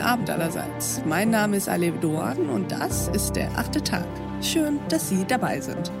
Abend 0.00 0.28
allerseits. 0.28 1.00
Mein 1.06 1.30
Name 1.30 1.56
ist 1.56 1.68
Alev 1.68 2.00
Doan 2.00 2.48
und 2.48 2.72
das 2.72 3.06
ist 3.06 3.36
der 3.36 3.48
achte 3.56 3.80
Tag. 3.80 4.04
Schön, 4.42 4.80
dass 4.88 5.08
Sie 5.08 5.24
dabei 5.24 5.60
sind. 5.60 5.92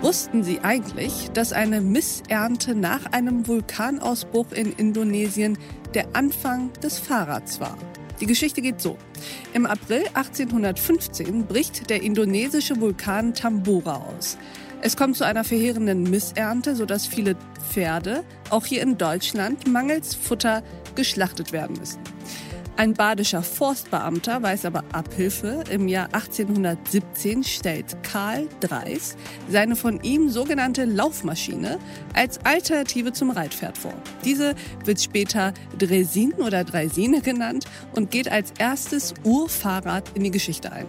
Wussten 0.00 0.42
Sie 0.42 0.58
eigentlich, 0.64 1.30
dass 1.32 1.52
eine 1.52 1.80
Missernte 1.80 2.74
nach 2.74 3.06
einem 3.12 3.46
Vulkanausbruch 3.46 4.50
in 4.50 4.72
Indonesien 4.72 5.56
der 5.94 6.06
Anfang 6.14 6.72
des 6.82 6.98
Fahrrads 6.98 7.60
war? 7.60 7.78
Die 8.20 8.26
Geschichte 8.26 8.62
geht 8.62 8.80
so. 8.80 8.98
Im 9.54 9.64
April 9.64 10.02
1815 10.14 11.46
bricht 11.46 11.88
der 11.88 12.02
indonesische 12.02 12.80
Vulkan 12.80 13.32
Tambora 13.32 14.04
aus. 14.08 14.38
Es 14.80 14.96
kommt 14.96 15.16
zu 15.16 15.24
einer 15.24 15.44
verheerenden 15.44 16.02
Missernte, 16.02 16.74
sodass 16.74 17.06
viele 17.06 17.36
Pferde, 17.70 18.24
auch 18.50 18.66
hier 18.66 18.82
in 18.82 18.98
Deutschland, 18.98 19.68
mangels 19.68 20.16
Futter 20.16 20.64
geschlachtet 20.94 21.52
werden 21.52 21.76
müssen. 21.78 22.00
Ein 22.76 22.94
badischer 22.94 23.42
Forstbeamter 23.42 24.42
weiß 24.42 24.64
aber 24.64 24.82
Abhilfe. 24.92 25.62
Im 25.70 25.88
Jahr 25.88 26.06
1817 26.06 27.44
stellt 27.44 28.02
Karl 28.02 28.48
Dreis 28.60 29.16
seine 29.48 29.76
von 29.76 30.02
ihm 30.02 30.30
sogenannte 30.30 30.84
Laufmaschine 30.84 31.78
als 32.14 32.44
Alternative 32.44 33.12
zum 33.12 33.30
Reitpferd 33.30 33.76
vor. 33.76 33.94
Diese 34.24 34.54
wird 34.84 35.00
später 35.02 35.52
Dresin 35.78 36.32
oder 36.32 36.64
Dreisine 36.64 37.20
genannt 37.20 37.66
und 37.92 38.10
geht 38.10 38.32
als 38.32 38.52
erstes 38.58 39.12
Urfahrrad 39.22 40.10
in 40.14 40.24
die 40.24 40.30
Geschichte 40.30 40.72
ein. 40.72 40.86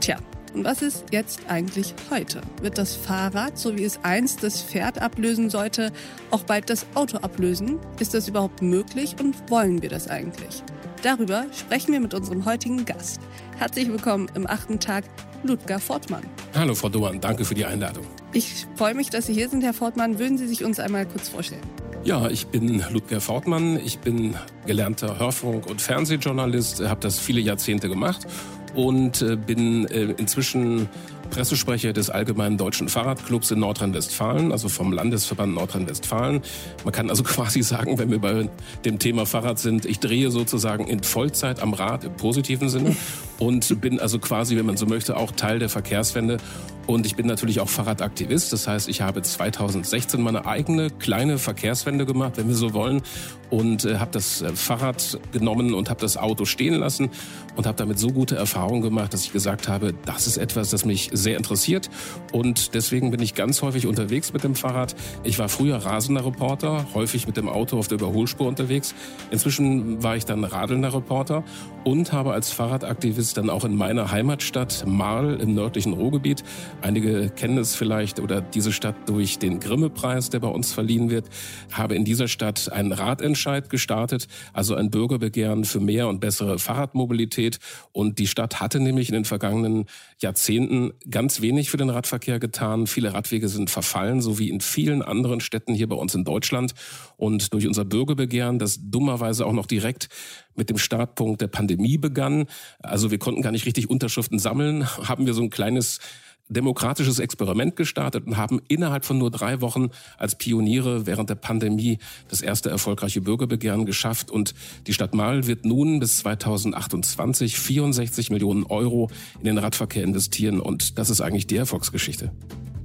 Tja, 0.00 0.16
und 0.54 0.64
was 0.64 0.82
ist 0.82 1.06
jetzt 1.10 1.40
eigentlich 1.48 1.94
heute? 2.10 2.40
Wird 2.62 2.78
das 2.78 2.94
Fahrrad, 2.94 3.58
so 3.58 3.76
wie 3.76 3.84
es 3.84 3.98
einst 4.02 4.42
das 4.42 4.62
Pferd 4.62 5.02
ablösen 5.02 5.50
sollte, 5.50 5.92
auch 6.30 6.44
bald 6.44 6.70
das 6.70 6.86
Auto 6.94 7.18
ablösen? 7.18 7.78
Ist 7.98 8.14
das 8.14 8.28
überhaupt 8.28 8.62
möglich 8.62 9.16
und 9.20 9.34
wollen 9.50 9.82
wir 9.82 9.88
das 9.88 10.08
eigentlich? 10.08 10.62
Darüber 11.02 11.46
sprechen 11.52 11.92
wir 11.92 12.00
mit 12.00 12.14
unserem 12.14 12.44
heutigen 12.44 12.84
Gast. 12.84 13.20
Herzlich 13.58 13.88
willkommen 13.88 14.30
im 14.34 14.46
achten 14.46 14.78
Tag, 14.78 15.04
Ludger 15.42 15.78
Fortmann. 15.78 16.22
Hallo 16.54 16.74
Frau 16.74 16.88
Doan, 16.88 17.20
danke 17.20 17.44
für 17.44 17.54
die 17.54 17.66
Einladung. 17.66 18.06
Ich 18.32 18.66
freue 18.76 18.94
mich, 18.94 19.10
dass 19.10 19.26
Sie 19.26 19.34
hier 19.34 19.48
sind, 19.48 19.62
Herr 19.62 19.74
Fortmann. 19.74 20.18
Würden 20.18 20.38
Sie 20.38 20.46
sich 20.46 20.64
uns 20.64 20.78
einmal 20.78 21.04
kurz 21.04 21.28
vorstellen? 21.28 21.62
Ja, 22.04 22.28
ich 22.28 22.46
bin 22.46 22.82
Ludger 22.90 23.20
Fortmann. 23.20 23.78
Ich 23.84 23.98
bin 23.98 24.36
gelernter 24.66 25.18
Hörfunk- 25.18 25.66
und 25.66 25.82
Fernsehjournalist, 25.82 26.80
habe 26.80 27.00
das 27.00 27.18
viele 27.18 27.40
Jahrzehnte 27.40 27.88
gemacht 27.88 28.26
und 28.74 29.22
äh, 29.22 29.36
bin 29.36 29.86
äh, 29.86 30.14
inzwischen 30.16 30.88
Pressesprecher 31.30 31.92
des 31.92 32.10
Allgemeinen 32.10 32.58
Deutschen 32.58 32.88
Fahrradclubs 32.88 33.50
in 33.50 33.58
Nordrhein-Westfalen, 33.60 34.52
also 34.52 34.68
vom 34.68 34.92
Landesverband 34.92 35.54
Nordrhein-Westfalen. 35.54 36.42
Man 36.84 36.92
kann 36.92 37.10
also 37.10 37.22
quasi 37.24 37.62
sagen, 37.62 37.98
wenn 37.98 38.10
wir 38.10 38.20
bei 38.20 38.48
dem 38.84 38.98
Thema 38.98 39.26
Fahrrad 39.26 39.58
sind, 39.58 39.84
ich 39.86 40.00
drehe 40.00 40.30
sozusagen 40.30 40.86
in 40.86 41.02
Vollzeit 41.02 41.60
am 41.60 41.74
Rad 41.74 42.04
im 42.04 42.14
positiven 42.14 42.68
Sinne 42.68 42.96
und 43.38 43.80
bin 43.80 44.00
also 44.00 44.18
quasi, 44.18 44.56
wenn 44.56 44.66
man 44.66 44.76
so 44.76 44.86
möchte, 44.86 45.16
auch 45.16 45.32
Teil 45.32 45.58
der 45.58 45.68
Verkehrswende 45.68 46.38
und 46.86 47.06
ich 47.06 47.16
bin 47.16 47.26
natürlich 47.26 47.60
auch 47.60 47.68
Fahrradaktivist. 47.68 48.52
Das 48.52 48.68
heißt, 48.68 48.88
ich 48.88 49.00
habe 49.00 49.22
2016 49.22 50.20
meine 50.20 50.46
eigene 50.46 50.90
kleine 50.90 51.38
Verkehrswende 51.38 52.04
gemacht, 52.04 52.32
wenn 52.36 52.48
wir 52.48 52.54
so 52.54 52.74
wollen. 52.74 53.02
Und 53.50 53.84
äh, 53.84 53.98
habe 53.98 54.10
das 54.10 54.42
äh, 54.42 54.50
Fahrrad 54.54 55.18
genommen 55.32 55.74
und 55.74 55.88
habe 55.88 56.00
das 56.00 56.16
Auto 56.16 56.44
stehen 56.44 56.74
lassen 56.74 57.10
und 57.56 57.66
habe 57.66 57.76
damit 57.76 57.98
so 57.98 58.08
gute 58.08 58.36
Erfahrungen 58.36 58.82
gemacht, 58.82 59.14
dass 59.14 59.24
ich 59.24 59.32
gesagt 59.32 59.68
habe, 59.68 59.94
das 60.06 60.26
ist 60.26 60.38
etwas, 60.38 60.70
das 60.70 60.84
mich 60.84 61.10
sehr 61.12 61.36
interessiert. 61.36 61.88
Und 62.32 62.74
deswegen 62.74 63.10
bin 63.10 63.22
ich 63.22 63.34
ganz 63.34 63.62
häufig 63.62 63.86
unterwegs 63.86 64.32
mit 64.32 64.44
dem 64.44 64.54
Fahrrad. 64.54 64.96
Ich 65.22 65.38
war 65.38 65.48
früher 65.48 65.76
rasender 65.76 66.26
Reporter, 66.26 66.86
häufig 66.94 67.26
mit 67.26 67.36
dem 67.36 67.48
Auto 67.48 67.78
auf 67.78 67.86
der 67.86 67.98
Überholspur 67.98 68.48
unterwegs. 68.48 68.94
Inzwischen 69.30 70.02
war 70.02 70.16
ich 70.16 70.24
dann 70.24 70.42
radelnder 70.42 70.92
Reporter 70.92 71.44
und 71.84 72.12
habe 72.12 72.32
als 72.32 72.50
Fahrradaktivist 72.50 73.33
dann 73.36 73.50
auch 73.50 73.64
in 73.64 73.76
meiner 73.76 74.10
Heimatstadt 74.10 74.84
Marl 74.86 75.40
im 75.40 75.54
nördlichen 75.54 75.92
Ruhrgebiet 75.92 76.42
Einige 76.82 77.30
kennen 77.30 77.58
es 77.58 77.74
vielleicht 77.74 78.20
oder 78.20 78.40
diese 78.40 78.72
Stadt 78.72 79.08
durch 79.08 79.38
den 79.38 79.60
Grimme-Preis, 79.60 80.30
der 80.30 80.40
bei 80.40 80.48
uns 80.48 80.72
verliehen 80.72 81.10
wird, 81.10 81.28
habe 81.72 81.94
in 81.94 82.04
dieser 82.04 82.28
Stadt 82.28 82.70
einen 82.70 82.92
Ratentscheid 82.92 83.70
gestartet, 83.70 84.26
also 84.52 84.74
ein 84.74 84.90
Bürgerbegehren 84.90 85.64
für 85.64 85.80
mehr 85.80 86.08
und 86.08 86.20
bessere 86.20 86.58
Fahrradmobilität. 86.58 87.58
Und 87.92 88.18
die 88.18 88.26
Stadt 88.26 88.60
hatte 88.60 88.80
nämlich 88.80 89.08
in 89.08 89.14
den 89.14 89.24
vergangenen 89.24 89.86
Jahrzehnten 90.20 90.92
ganz 91.10 91.40
wenig 91.40 91.70
für 91.70 91.76
den 91.76 91.90
Radverkehr 91.90 92.38
getan. 92.38 92.86
Viele 92.86 93.14
Radwege 93.14 93.48
sind 93.48 93.70
verfallen, 93.70 94.20
so 94.20 94.38
wie 94.38 94.50
in 94.50 94.60
vielen 94.60 95.02
anderen 95.02 95.40
Städten 95.40 95.74
hier 95.74 95.88
bei 95.88 95.96
uns 95.96 96.14
in 96.14 96.24
Deutschland. 96.24 96.74
Und 97.16 97.52
durch 97.54 97.66
unser 97.66 97.84
Bürgerbegehren, 97.84 98.58
das 98.58 98.78
dummerweise 98.82 99.46
auch 99.46 99.52
noch 99.52 99.66
direkt 99.66 100.08
mit 100.56 100.70
dem 100.70 100.78
Startpunkt 100.78 101.40
der 101.40 101.48
Pandemie 101.48 101.98
begann, 101.98 102.46
also 102.80 103.10
wir 103.10 103.18
konnten 103.18 103.42
gar 103.42 103.52
nicht 103.52 103.66
richtig 103.66 103.90
Unterschriften 103.90 104.38
sammeln, 104.38 104.86
haben 104.86 105.26
wir 105.26 105.34
so 105.34 105.42
ein 105.42 105.50
kleines 105.50 106.00
demokratisches 106.48 107.18
Experiment 107.18 107.76
gestartet 107.76 108.26
und 108.26 108.36
haben 108.36 108.60
innerhalb 108.68 109.04
von 109.04 109.18
nur 109.18 109.30
drei 109.30 109.60
Wochen 109.60 109.88
als 110.18 110.36
Pioniere 110.36 111.06
während 111.06 111.30
der 111.30 111.36
Pandemie 111.36 111.98
das 112.28 112.42
erste 112.42 112.70
erfolgreiche 112.70 113.20
Bürgerbegehren 113.20 113.86
geschafft. 113.86 114.30
Und 114.30 114.54
die 114.86 114.92
Stadt 114.92 115.14
Mahl 115.14 115.46
wird 115.46 115.64
nun 115.64 116.00
bis 116.00 116.18
2028 116.18 117.58
64 117.58 118.30
Millionen 118.30 118.64
Euro 118.64 119.10
in 119.38 119.46
den 119.46 119.58
Radverkehr 119.58 120.04
investieren. 120.04 120.60
Und 120.60 120.98
das 120.98 121.10
ist 121.10 121.20
eigentlich 121.20 121.46
die 121.46 121.56
Erfolgsgeschichte. 121.56 122.30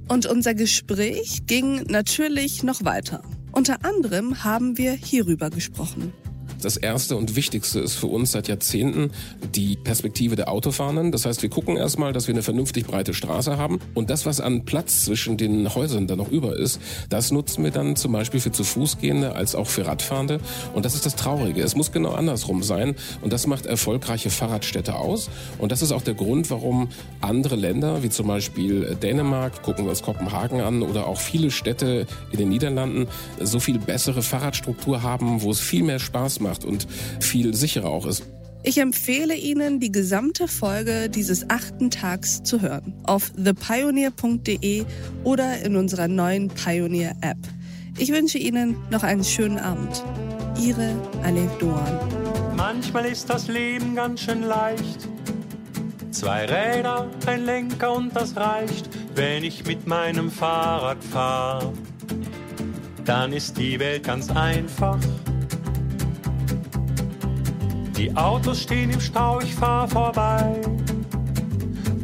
Und 0.08 0.26
unser 0.26 0.54
Gespräch 0.54 1.46
ging 1.46 1.84
natürlich 1.88 2.62
noch 2.62 2.84
weiter. 2.84 3.22
Unter 3.52 3.84
anderem 3.84 4.42
haben 4.42 4.78
wir 4.78 4.92
hierüber 4.92 5.50
gesprochen. 5.50 6.12
Das 6.60 6.76
erste 6.76 7.16
und 7.16 7.36
wichtigste 7.36 7.80
ist 7.80 7.94
für 7.94 8.06
uns 8.06 8.32
seit 8.32 8.48
Jahrzehnten 8.48 9.10
die 9.54 9.76
Perspektive 9.76 10.36
der 10.36 10.50
Autofahrenden. 10.50 11.10
Das 11.10 11.24
heißt, 11.24 11.42
wir 11.42 11.48
gucken 11.48 11.76
erstmal, 11.76 12.12
dass 12.12 12.26
wir 12.26 12.34
eine 12.34 12.42
vernünftig 12.42 12.86
breite 12.86 13.14
Straße 13.14 13.56
haben. 13.56 13.80
Und 13.94 14.10
das, 14.10 14.26
was 14.26 14.40
an 14.40 14.64
Platz 14.64 15.04
zwischen 15.04 15.36
den 15.36 15.74
Häusern 15.74 16.06
da 16.06 16.16
noch 16.16 16.30
über 16.30 16.56
ist, 16.56 16.80
das 17.08 17.30
nutzen 17.30 17.64
wir 17.64 17.70
dann 17.70 17.96
zum 17.96 18.12
Beispiel 18.12 18.40
für 18.40 18.52
zu 18.52 18.64
Fußgehende 18.64 19.34
als 19.34 19.54
auch 19.54 19.66
für 19.66 19.86
Radfahrende. 19.86 20.40
Und 20.74 20.84
das 20.84 20.94
ist 20.94 21.06
das 21.06 21.16
Traurige. 21.16 21.62
Es 21.62 21.76
muss 21.76 21.92
genau 21.92 22.12
andersrum 22.12 22.62
sein. 22.62 22.94
Und 23.22 23.32
das 23.32 23.46
macht 23.46 23.66
erfolgreiche 23.66 24.30
Fahrradstädte 24.30 24.96
aus. 24.96 25.30
Und 25.58 25.72
das 25.72 25.82
ist 25.82 25.92
auch 25.92 26.02
der 26.02 26.14
Grund, 26.14 26.50
warum 26.50 26.88
andere 27.20 27.56
Länder, 27.56 28.02
wie 28.02 28.10
zum 28.10 28.26
Beispiel 28.26 28.96
Dänemark, 29.02 29.62
gucken 29.62 29.84
wir 29.84 29.90
uns 29.90 30.02
Kopenhagen 30.02 30.60
an, 30.60 30.82
oder 30.82 31.06
auch 31.06 31.20
viele 31.20 31.50
Städte 31.50 32.06
in 32.32 32.38
den 32.38 32.48
Niederlanden, 32.48 33.06
so 33.40 33.60
viel 33.60 33.78
bessere 33.78 34.22
Fahrradstruktur 34.22 35.02
haben, 35.02 35.42
wo 35.42 35.50
es 35.50 35.60
viel 35.60 35.82
mehr 35.82 35.98
Spaß 35.98 36.40
macht 36.40 36.49
macht 36.50 36.64
und 36.64 36.86
viel 37.20 37.54
sicherer 37.54 37.88
auch 37.88 38.06
ist. 38.06 38.24
Ich 38.62 38.76
empfehle 38.76 39.34
Ihnen, 39.34 39.80
die 39.80 39.90
gesamte 39.90 40.46
Folge 40.46 41.08
dieses 41.08 41.48
achten 41.48 41.90
Tags 41.90 42.42
zu 42.42 42.60
hören. 42.60 42.92
Auf 43.04 43.32
thepioneer.de 43.42 44.84
oder 45.24 45.62
in 45.62 45.76
unserer 45.76 46.08
neuen 46.08 46.48
Pioneer 46.48 47.14
App. 47.22 47.38
Ich 47.96 48.12
wünsche 48.12 48.36
Ihnen 48.36 48.76
noch 48.90 49.02
einen 49.02 49.24
schönen 49.24 49.58
Abend. 49.58 50.04
Ihre 50.60 50.94
Alef 51.22 51.56
Doan. 51.58 51.98
Manchmal 52.54 53.06
ist 53.06 53.30
das 53.30 53.48
Leben 53.48 53.94
ganz 53.94 54.20
schön 54.20 54.42
leicht. 54.42 55.08
Zwei 56.10 56.44
Räder, 56.44 57.08
ein 57.26 57.46
Lenker 57.46 57.94
und 57.94 58.14
das 58.14 58.36
reicht, 58.36 58.90
wenn 59.14 59.42
ich 59.42 59.64
mit 59.64 59.86
meinem 59.86 60.30
Fahrrad 60.30 61.02
fahre. 61.02 61.72
Dann 63.06 63.32
ist 63.32 63.56
die 63.56 63.78
Welt 63.78 64.02
ganz 64.04 64.28
einfach. 64.30 64.98
Die 68.00 68.16
Autos 68.16 68.62
stehen 68.62 68.88
im 68.88 68.98
Stau, 68.98 69.40
ich 69.42 69.54
fahr 69.54 69.86
vorbei. 69.86 70.58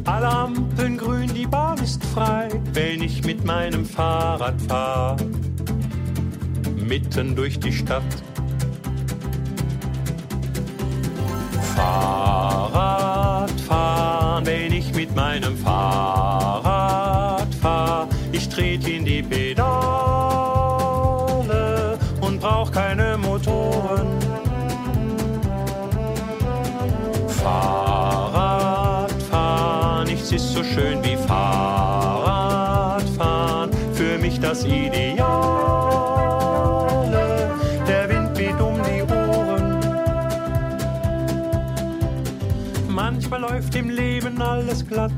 Alle 0.05 0.27
Ampeln 0.27 0.95
grün, 0.95 1.33
die 1.33 1.47
Bahn 1.47 1.79
ist 1.79 2.05
frei, 2.05 2.49
wenn 2.73 3.01
ich 3.01 3.23
mit 3.23 3.43
meinem 3.43 3.83
Fahrrad 3.83 4.61
fahr. 4.61 5.17
Mitten 6.75 7.35
durch 7.35 7.59
die 7.59 7.73
Stadt. 7.73 8.03
Fahrrad 11.75 13.49
fahren, 13.61 14.45
wenn 14.45 14.73
ich 14.73 14.93
mit 14.93 15.15
meinem 15.15 15.57
Fahrrad 15.57 16.75
fahr. 17.55 18.07
Ich 18.31 18.47
trete 18.49 18.91
in 18.91 19.03
die 19.03 19.23
Pedale 19.23 19.57
und 22.21 22.39
brauch 22.39 22.71
keine 22.71 23.17
Motoren. 23.17 24.16
Nichts 30.29 30.43
ist 30.43 30.55
so 30.55 30.61
schön 30.61 31.01
wie 31.05 31.15
Fahrradfahren. 31.15 33.71
Für 33.93 34.17
mich 34.17 34.41
das 34.41 34.65
Ideale. 34.65 35.23
Der 37.87 38.09
Wind 38.09 38.37
weht 38.37 38.59
um 38.59 38.75
die 38.83 39.03
Ohren. 39.09 39.79
Manchmal 42.89 43.39
läuft 43.39 43.73
im 43.75 43.89
Leben 43.89 44.41
alles 44.41 44.85
glatt. 44.85 45.13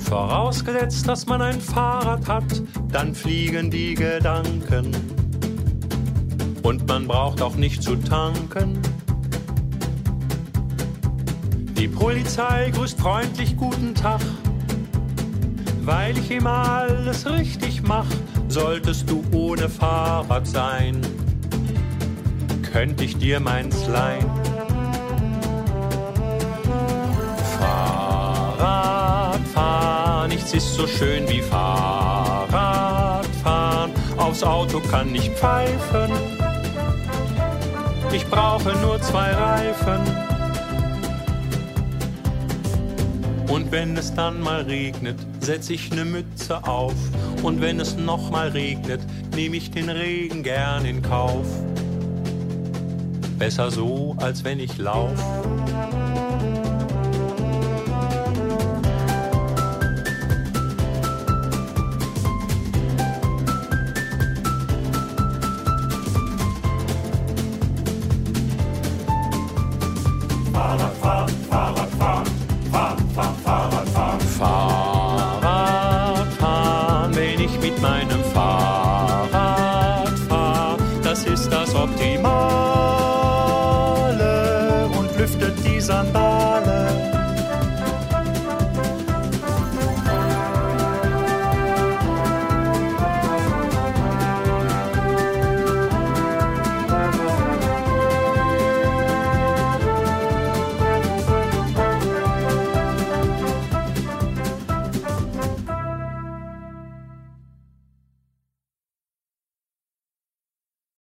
Vorausgesetzt, 0.00 1.06
dass 1.06 1.26
man 1.26 1.42
ein 1.42 1.60
Fahrrad 1.60 2.26
hat, 2.26 2.62
dann 2.90 3.14
fliegen 3.14 3.70
die 3.70 3.94
Gedanken. 3.94 4.96
Und 6.62 6.88
man 6.88 7.06
braucht 7.06 7.42
auch 7.42 7.56
nicht 7.56 7.82
zu 7.82 7.96
tanken 7.96 8.80
Die 11.78 11.86
Polizei 11.86 12.72
grüßt 12.74 12.98
freundlich 12.98 13.56
guten 13.56 13.94
Tag, 13.94 14.20
weil 15.82 16.18
ich 16.18 16.32
immer 16.32 16.50
alles 16.50 17.30
richtig 17.30 17.84
mach. 17.84 18.08
Solltest 18.48 19.08
du 19.08 19.22
ohne 19.30 19.68
Fahrrad 19.68 20.44
sein, 20.44 21.00
könnte 22.72 23.04
ich 23.04 23.16
dir 23.16 23.38
meins 23.38 23.86
leihen. 23.86 24.28
Fahrradfahren, 27.60 30.30
nichts 30.30 30.52
ist 30.54 30.74
so 30.74 30.88
schön 30.88 31.28
wie 31.28 31.42
Fahrradfahren. 31.42 33.92
Aufs 34.16 34.42
Auto 34.42 34.80
kann 34.80 35.14
ich 35.14 35.30
pfeifen, 35.30 36.10
ich 38.10 38.26
brauche 38.26 38.76
nur 38.78 39.00
zwei 39.00 39.30
Reifen. 39.30 40.00
Und 43.48 43.72
wenn 43.72 43.96
es 43.96 44.14
dann 44.14 44.42
mal 44.42 44.62
regnet, 44.62 45.16
setz 45.40 45.70
ich 45.70 45.90
ne 45.90 46.04
Mütze 46.04 46.62
auf. 46.68 46.94
Und 47.42 47.62
wenn 47.62 47.80
es 47.80 47.96
noch 47.96 48.30
mal 48.30 48.48
regnet, 48.48 49.00
nehme 49.34 49.56
ich 49.56 49.70
den 49.70 49.88
Regen 49.88 50.42
gern 50.42 50.84
in 50.84 51.00
Kauf. 51.00 51.46
Besser 53.38 53.70
so, 53.70 54.14
als 54.18 54.44
wenn 54.44 54.60
ich 54.60 54.76
lauf. 54.76 55.18
trees 85.78 85.90
on 85.90 86.12
by. 86.12 86.57